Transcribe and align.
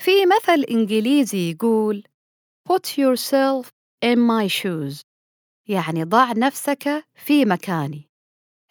في 0.00 0.26
مثل 0.26 0.64
إنجليزي 0.70 1.50
يقول 1.50 2.04
Put 2.68 2.86
yourself 2.86 3.66
in 4.04 4.16
my 4.18 4.48
shoes. 4.48 5.02
يعني 5.68 6.04
ضع 6.04 6.32
نفسك 6.32 7.04
في 7.14 7.44
مكاني. 7.44 8.10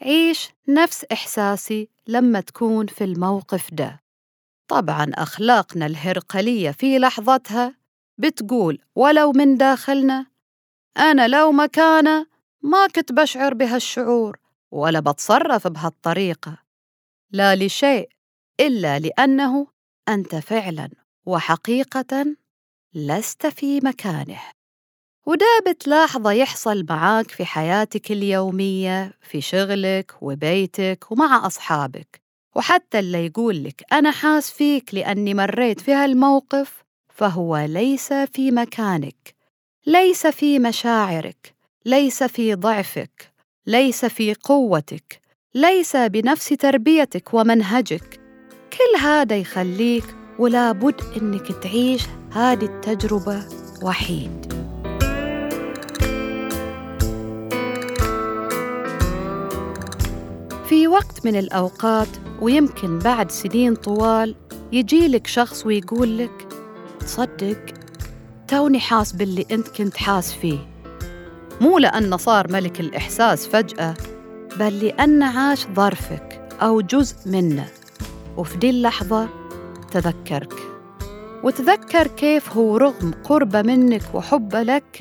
عيش 0.01 0.49
نفس 0.67 1.05
إحساسي 1.11 1.89
لما 2.07 2.41
تكون 2.41 2.87
في 2.87 3.03
الموقف 3.03 3.73
ده. 3.73 3.99
طبعا 4.67 5.11
أخلاقنا 5.13 5.85
الهرقلية 5.85 6.71
في 6.71 6.99
لحظتها 6.99 7.77
بتقول 8.17 8.79
ولو 8.95 9.31
من 9.31 9.57
داخلنا 9.57 10.25
أنا 10.97 11.27
لو 11.27 11.51
مكانه 11.51 12.27
ما 12.63 12.87
كنت 12.87 13.11
بشعر 13.11 13.53
بهالشعور 13.53 14.39
ولا 14.71 14.99
بتصرف 14.99 15.67
بهالطريقة. 15.67 16.57
لا 17.31 17.55
لشيء 17.55 18.09
إلا 18.59 18.99
لأنه 18.99 19.67
أنت 20.09 20.35
فعلا. 20.35 20.98
وحقيقة 21.25 22.25
لست 22.93 23.47
في 23.47 23.79
مكانه. 23.83 24.39
وده 25.25 25.63
بتلاحظه 25.67 26.31
يحصل 26.31 26.85
معاك 26.89 27.31
في 27.31 27.45
حياتك 27.45 28.11
اليومية 28.11 29.13
في 29.21 29.41
شغلك 29.41 30.15
وبيتك 30.21 31.11
ومع 31.11 31.47
أصحابك. 31.47 32.21
وحتى 32.55 32.99
اللي 32.99 33.25
يقول 33.25 33.63
لك 33.63 33.83
أنا 33.93 34.11
حاس 34.11 34.51
فيك 34.51 34.93
لأني 34.93 35.33
مريت 35.33 35.81
في 35.81 35.93
هالموقف 35.93 36.83
فهو 37.09 37.57
ليس 37.57 38.13
في 38.13 38.51
مكانك. 38.51 39.35
ليس 39.85 40.27
في 40.27 40.59
مشاعرك 40.59 41.55
ليس 41.85 42.23
في 42.23 42.55
ضعفك 42.55 43.33
ليس 43.67 44.05
في 44.05 44.33
قوتك 44.33 45.21
ليس 45.55 45.95
بنفس 45.95 46.47
تربيتك 46.49 47.33
ومنهجك. 47.33 48.19
كل 48.73 48.99
هذا 49.01 49.37
يخليك 49.37 50.18
ولا 50.39 50.71
بد 50.71 51.01
إنك 51.21 51.51
تعيش 51.51 52.03
هذه 52.31 52.65
التجربة 52.65 53.43
وحيد. 53.83 54.53
في 60.69 60.87
وقت 60.87 61.25
من 61.25 61.35
الأوقات 61.35 62.07
ويمكن 62.41 62.99
بعد 62.99 63.31
سنين 63.31 63.75
طوال 63.75 64.35
يجيلك 64.71 65.27
شخص 65.27 65.65
ويقول 65.65 66.17
لك 66.17 66.47
تصدق 66.99 67.65
توني 68.47 68.79
حاس 68.79 69.11
باللي 69.11 69.45
أنت 69.51 69.67
كنت 69.67 69.97
حاس 69.97 70.33
فيه. 70.33 70.67
مو 71.61 71.77
لأنه 71.77 72.17
صار 72.17 72.51
ملك 72.51 72.79
الإحساس 72.79 73.47
فجأة 73.47 73.93
بل 74.59 74.79
لأنه 74.79 75.39
عاش 75.39 75.67
ظرفك 75.75 76.41
أو 76.61 76.81
جزء 76.81 77.15
منه. 77.25 77.67
وفي 78.37 78.57
دي 78.57 78.69
اللحظة 78.69 79.38
تذكرك. 79.89 80.53
وتذكر 81.43 82.07
كيف 82.07 82.49
هو 82.49 82.77
رغم 82.77 83.11
قربه 83.23 83.61
منك 83.61 84.01
وحبه 84.13 84.63
لك 84.63 84.99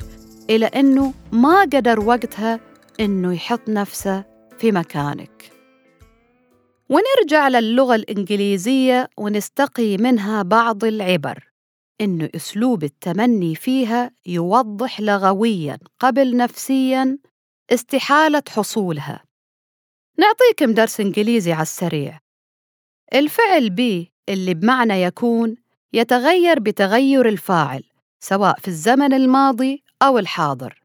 إلى 0.49 0.65
أنه 0.65 1.13
ما 1.31 1.61
قدر 1.61 1.99
وقتها 1.99 2.59
أنه 2.99 3.33
يحط 3.33 3.69
نفسه 3.69 4.25
في 4.57 4.71
مكانك. 4.71 5.51
ونرجع 6.89 7.47
للغة 7.47 7.95
الإنجليزية 7.95 9.09
ونستقي 9.17 9.97
منها 9.97 10.41
بعض 10.41 10.83
العبر 10.83 11.49
إنه 12.01 12.29
أسلوب 12.35 12.83
التمني 12.83 13.55
فيها 13.55 14.11
يوضح 14.25 15.01
لغوياً 15.01 15.77
قبل 15.99 16.37
نفسياً 16.37 17.17
استحالة 17.69 18.43
حصولها. 18.49 19.23
نعطيكم 20.17 20.73
درس 20.73 20.99
إنجليزي 20.99 21.51
على 21.51 21.61
السريع. 21.61 22.19
الفعل 23.13 23.69
بي 23.69 24.11
اللي 24.29 24.53
بمعنى 24.53 25.01
يكون 25.03 25.55
يتغير 25.93 26.59
بتغير 26.59 27.29
الفاعل 27.29 27.83
سواء 28.19 28.59
في 28.59 28.67
الزمن 28.67 29.13
الماضي 29.13 29.83
أو 30.01 30.19
الحاضر. 30.19 30.83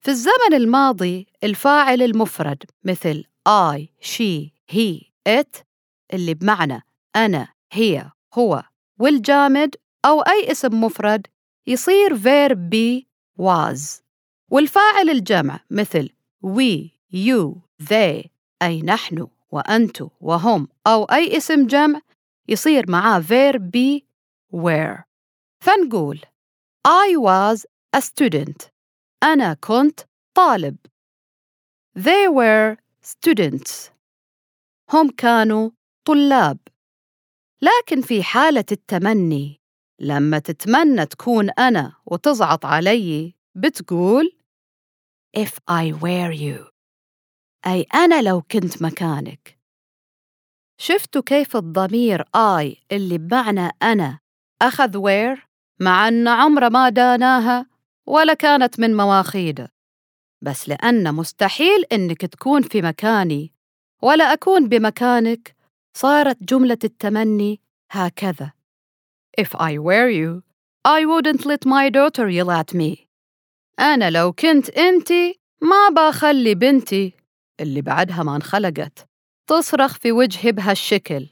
في 0.00 0.10
الزمن 0.10 0.54
الماضي 0.54 1.26
الفاعل 1.44 2.02
المفرد 2.02 2.64
مثل 2.84 3.24
I, 3.48 3.88
she, 4.00 4.52
he, 4.72 5.12
it 5.28 5.62
اللي 6.12 6.34
بمعنى 6.34 6.82
أنا 7.16 7.48
هي 7.72 8.10
هو 8.34 8.62
والجامد 8.98 9.76
أو 10.04 10.20
أي 10.20 10.52
اسم 10.52 10.84
مفرد 10.84 11.26
يصير 11.66 12.16
verb 12.16 12.58
be 12.74 13.04
was. 13.42 14.02
والفاعل 14.50 15.10
الجمع 15.10 15.60
مثل 15.70 16.10
we, 16.46 16.90
you, 17.12 17.56
they 17.82 18.28
أي 18.62 18.82
نحن 18.82 19.26
وأنتم 19.50 20.08
وهم 20.20 20.68
أو 20.86 21.04
أي 21.04 21.36
اسم 21.36 21.66
جمع 21.66 22.00
يصير 22.48 22.90
معاه 22.90 23.20
verb 23.20 23.60
be 23.62 24.02
were 24.52 25.02
فنقول 25.64 26.20
I 26.88 27.16
was 27.16 27.66
a 27.96 28.00
student. 28.00 28.70
أنا 29.22 29.54
كنت 29.54 30.00
طالب. 30.34 30.76
They 31.98 32.28
were 32.28 32.76
students. 33.02 33.90
هم 34.90 35.10
كانوا 35.10 35.70
طلاب. 36.04 36.58
لكن 37.62 38.00
في 38.00 38.22
حالة 38.22 38.64
التمني 38.72 39.60
لما 40.00 40.38
تتمنى 40.38 41.06
تكون 41.06 41.50
أنا 41.50 41.96
وتزعط 42.06 42.64
علي 42.64 43.34
بتقول 43.54 44.32
If 45.38 45.50
I 45.70 45.92
were 45.92 46.32
you. 46.32 46.70
أي 47.66 47.82
أنا 47.94 48.22
لو 48.22 48.42
كنت 48.42 48.82
مكانك. 48.82 49.57
شفتوا 50.80 51.22
كيف 51.22 51.56
الضمير 51.56 52.22
I 52.22 52.76
اللي 52.92 53.18
بمعنى 53.18 53.70
أنا 53.82 54.18
أخذ 54.62 54.98
where 54.98 55.38
مع 55.80 56.08
أن 56.08 56.28
عمره 56.28 56.68
ما 56.68 56.88
داناها 56.88 57.66
ولا 58.06 58.34
كانت 58.34 58.80
من 58.80 58.96
مواخيده. 58.96 59.72
بس 60.42 60.68
لأن 60.68 61.14
مستحيل 61.14 61.84
إنك 61.92 62.26
تكون 62.26 62.62
في 62.62 62.82
مكاني 62.82 63.52
ولا 64.02 64.32
أكون 64.32 64.68
بمكانك 64.68 65.56
صارت 65.96 66.42
جملة 66.42 66.78
التمني 66.84 67.60
هكذا. 67.90 68.52
If 69.40 69.56
I 69.56 69.78
were 69.78 70.10
you, 70.10 70.42
I 70.84 71.04
wouldn't 71.04 71.44
let 71.46 71.66
my 71.66 71.90
daughter 71.90 72.28
yell 72.28 72.50
at 72.50 72.74
me. 72.74 73.08
أنا 73.80 74.10
لو 74.10 74.32
كنت 74.32 74.70
أنتي 74.70 75.40
ما 75.62 76.08
بخلي 76.08 76.54
بنتي 76.54 77.12
اللي 77.60 77.82
بعدها 77.82 78.22
ما 78.22 78.36
انخلقت. 78.36 79.07
تصرخ 79.48 79.96
في 79.96 80.12
وجهي 80.12 80.52
بهالشكل. 80.52 81.26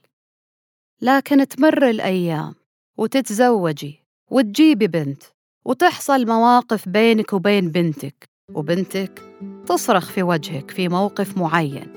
لكن 1.02 1.48
تمر 1.48 1.90
الأيام 1.90 2.54
وتتزوجي 2.98 4.04
وتجيبي 4.30 4.86
بنت 4.86 5.22
وتحصل 5.64 6.26
مواقف 6.26 6.88
بينك 6.88 7.32
وبين 7.32 7.70
بنتك 7.70 8.24
وبنتك 8.54 9.22
تصرخ 9.66 10.10
في 10.10 10.22
وجهك 10.22 10.70
في 10.70 10.88
موقف 10.88 11.38
معين 11.38 11.92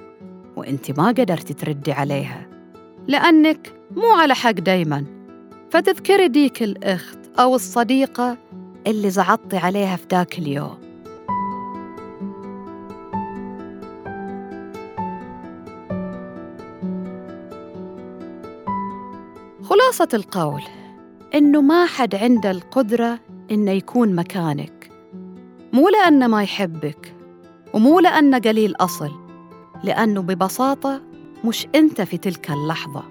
وأنت 0.56 1.00
ما 1.00 1.08
قدرتي 1.08 1.54
تردي 1.54 1.92
عليها 1.92 2.50
لأنك 3.08 3.74
مو 3.92 4.14
على 4.16 4.36
حق 4.36 4.52
دايما. 4.52 5.06
فتذكري 5.72 6.28
ديك 6.28 6.64
الأخت 6.64 7.20
أو 7.40 7.56
الصديقة 7.56 8.38
اللي 8.88 9.10
زعطتي 9.10 9.58
عليها 9.58 9.96
في 9.96 10.06
ذاك 10.12 10.40
اليوم. 10.40 10.89
خلاصة 19.70 20.08
القول 20.14 20.62
إنه 21.36 21.62
ما 21.62 21.86
حد 21.86 22.16
عنده 22.16 22.52
القدرة 22.52 23.20
إنه 23.52 23.72
يكون 23.72 24.16
مكانك. 24.16 24.92
مو 25.74 25.90
لأنه 25.90 26.28
ما 26.28 26.44
يحبك 26.44 27.16
ومو 27.74 28.00
لأنه 28.00 28.40
قليل 28.40 28.76
أصل 28.80 29.12
لأنه 29.84 30.22
ببساطة 30.22 31.02
مش 31.46 31.68
أنت 31.76 32.02
في 32.02 32.18
تلك 32.18 32.52
اللحظة. 32.52 33.04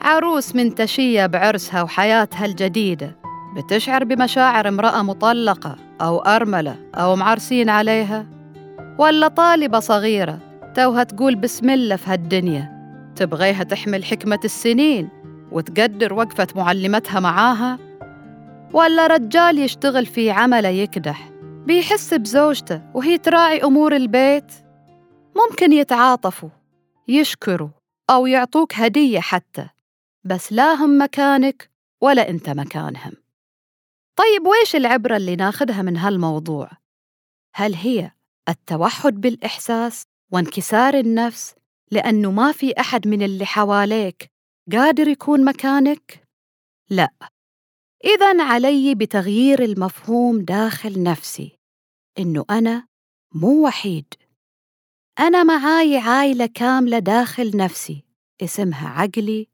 عروس 0.00 0.56
منتشية 0.56 1.26
بعرسها 1.26 1.82
وحياتها 1.82 2.46
الجديدة 2.46 3.16
بتشعر 3.56 4.04
بمشاعر 4.04 4.68
امرأة 4.68 5.02
مطلقة 5.02 5.76
أو 6.00 6.18
أرملة 6.18 6.76
أو 6.94 7.16
معرسين 7.16 7.68
عليها 7.68 8.26
ولا 8.98 9.28
طالبة 9.28 9.80
صغيرة 9.80 10.38
توها 10.74 11.02
تقول 11.02 11.34
بسم 11.34 11.70
الله 11.70 11.96
في 11.96 12.10
هالدنيا 12.10 12.80
تبغيها 13.16 13.62
تحمل 13.62 14.04
حكمة 14.04 14.40
السنين. 14.44 15.19
وتقدر 15.52 16.14
وقفة 16.14 16.48
معلمتها 16.56 17.20
معاها 17.20 17.78
ولا 18.72 19.06
رجال 19.06 19.58
يشتغل 19.58 20.06
في 20.06 20.30
عمله 20.30 20.68
يكدح 20.68 21.30
بيحس 21.66 22.14
بزوجته 22.14 22.82
وهي 22.94 23.18
تراعي 23.18 23.62
أمور 23.62 23.96
البيت 23.96 24.52
ممكن 25.36 25.72
يتعاطفوا 25.72 26.50
يشكروا 27.08 27.68
أو 28.10 28.26
يعطوك 28.26 28.74
هدية 28.74 29.20
حتى 29.20 29.68
بس 30.24 30.52
لا 30.52 30.74
هم 30.74 31.02
مكانك 31.02 31.70
ولا 32.00 32.28
أنت 32.28 32.50
مكانهم 32.50 33.12
طيب 34.16 34.46
ويش 34.46 34.76
العبرة 34.76 35.16
اللي 35.16 35.36
ناخدها 35.36 35.82
من 35.82 35.96
هالموضوع؟ 35.96 36.70
هل 37.54 37.74
هي 37.74 38.10
التوحد 38.48 39.20
بالإحساس 39.20 40.04
وانكسار 40.32 40.94
النفس 40.94 41.54
لأنه 41.90 42.30
ما 42.30 42.52
في 42.52 42.80
أحد 42.80 43.08
من 43.08 43.22
اللي 43.22 43.46
حواليك 43.46 44.29
قادر 44.72 45.08
يكون 45.08 45.44
مكانك؟ 45.44 46.24
لا. 46.90 47.08
إذا 48.04 48.44
علي 48.44 48.94
بتغيير 48.94 49.62
المفهوم 49.62 50.40
داخل 50.40 51.02
نفسي 51.02 51.58
إنه 52.18 52.44
أنا 52.50 52.86
مو 53.34 53.66
وحيد. 53.66 54.14
أنا 55.18 55.42
معاي 55.42 55.96
عائلة 55.98 56.46
كاملة 56.46 56.98
داخل 56.98 57.56
نفسي 57.56 58.04
اسمها 58.42 58.88
عقلي 58.88 59.48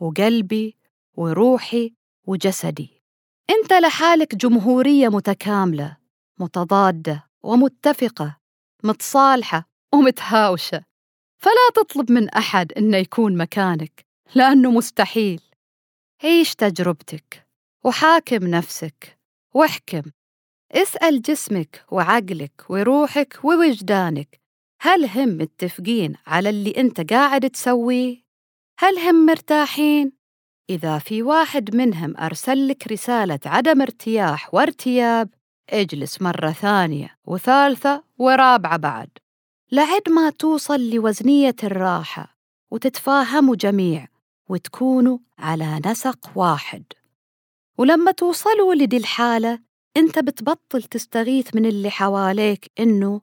وقلبي 0.00 0.76
وروحي 1.16 1.94
وجسدي. 2.26 3.02
أنت 3.50 3.72
لحالك 3.72 4.34
جمهورية 4.34 5.08
متكاملة 5.08 5.96
متضادة 6.38 7.28
ومتفقة 7.42 8.38
متصالحة 8.84 9.68
ومتهاوشة. 9.94 10.84
فلا 11.38 11.70
تطلب 11.74 12.12
من 12.12 12.28
أحد 12.28 12.72
إنه 12.72 12.96
يكون 12.96 13.36
مكانك. 13.36 14.07
لأنه 14.34 14.70
مستحيل. 14.70 15.40
عيش 16.24 16.54
تجربتك 16.54 17.46
وحاكم 17.84 18.46
نفسك 18.46 19.18
واحكم. 19.54 20.02
اسأل 20.72 21.22
جسمك 21.22 21.84
وعقلك 21.90 22.64
وروحك 22.68 23.38
ووجدانك. 23.44 24.40
هل 24.80 25.06
هم 25.06 25.28
متفقين 25.28 26.16
على 26.26 26.50
اللي 26.50 26.70
أنت 26.76 27.12
قاعد 27.12 27.50
تسويه؟ 27.50 28.22
هل 28.78 28.98
هم 28.98 29.26
مرتاحين؟ 29.26 30.12
إذا 30.70 30.98
في 30.98 31.22
واحد 31.22 31.76
منهم 31.76 32.16
أرسل 32.16 32.68
لك 32.68 32.92
رسالة 32.92 33.40
عدم 33.46 33.82
ارتياح 33.82 34.54
وارتياب 34.54 35.34
اجلس 35.70 36.22
مرة 36.22 36.52
ثانية 36.52 37.18
وثالثة 37.24 38.04
ورابعة 38.18 38.76
بعد. 38.76 39.08
لعد 39.72 40.08
ما 40.08 40.30
توصل 40.30 40.90
لوزنية 40.90 41.56
الراحة 41.64 42.36
وتتفاهموا 42.70 43.56
جميع. 43.56 44.08
وتكونوا 44.48 45.18
على 45.38 45.80
نسق 45.86 46.30
واحد. 46.34 46.82
ولما 47.78 48.10
توصلوا 48.10 48.74
لدي 48.74 48.96
الحالة 48.96 49.58
أنت 49.96 50.18
بتبطل 50.18 50.82
تستغيث 50.82 51.54
من 51.54 51.66
اللي 51.66 51.90
حواليك 51.90 52.70
إنه 52.80 53.20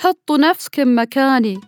حطوا 0.00 0.36
نفسكم 0.36 0.98
مكاني 0.98 1.60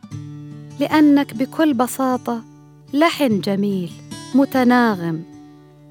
لأنك 0.80 1.34
بكل 1.34 1.74
بساطة 1.74 2.44
لحن 2.92 3.40
جميل 3.40 3.90
متناغم. 4.34 5.24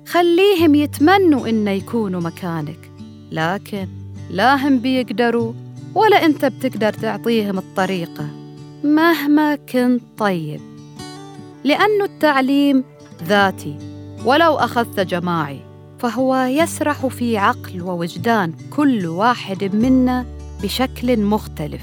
خليهم 0.07 0.75
يتمنوا 0.75 1.49
إنه 1.49 1.71
يكونوا 1.71 2.21
مكانك 2.21 2.91
لكن 3.31 3.87
لا 4.29 4.67
هم 4.67 4.79
بيقدروا 4.79 5.53
ولا 5.95 6.25
أنت 6.25 6.45
بتقدر 6.45 6.93
تعطيهم 6.93 7.57
الطريقة 7.57 8.29
مهما 8.83 9.55
كنت 9.55 10.01
طيب. 10.17 10.70
لأن 11.63 12.01
التعليم 12.01 12.83
ذاتي 13.23 13.77
ولو 14.25 14.55
أخذت 14.55 14.99
جماعي 14.99 15.59
فهو 15.99 16.35
يسرح 16.35 17.07
في 17.07 17.37
عقل 17.37 17.81
ووجدان 17.81 18.53
كل 18.75 19.05
واحد 19.05 19.75
منا 19.75 20.25
بشكل 20.63 21.19
مختلف. 21.19 21.81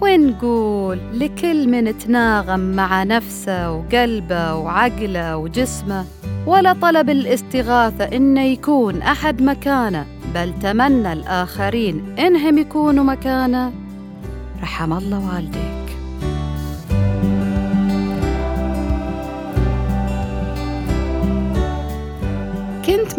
ونقول 0.00 0.98
لكل 1.12 1.68
من 1.68 1.98
تناغم 1.98 2.60
مع 2.60 3.02
نفسه 3.02 3.72
وقلبه 3.72 4.54
وعقله 4.54 5.36
وجسمه 5.36 6.04
ولا 6.46 6.72
طلب 6.72 7.10
الاستغاثة 7.10 8.04
إنه 8.04 8.42
يكون 8.42 9.02
أحد 9.02 9.42
مكانه 9.42 10.06
بل 10.34 10.58
تمنى 10.62 11.12
الآخرين 11.12 12.18
إنهم 12.18 12.58
يكونوا 12.58 13.04
مكانه. 13.04 13.72
رحم 14.62 14.92
الله 14.92 15.34
والديك. 15.34 15.75